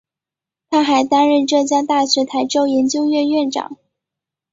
[0.71, 3.77] 他还担任浙江大学台州研究院院长。